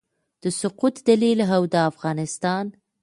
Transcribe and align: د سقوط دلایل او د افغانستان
د 0.43 0.45
سقوط 0.59 0.95
دلایل 1.07 1.39
او 1.55 1.63
د 1.73 1.75
افغانستان 1.89 2.65